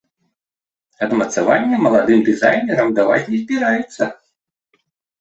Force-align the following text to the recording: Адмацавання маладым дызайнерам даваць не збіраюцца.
Адмацавання 1.07 1.75
маладым 1.85 2.19
дызайнерам 2.31 2.87
даваць 3.03 3.23
не 3.31 3.39
збіраюцца. 3.45 4.03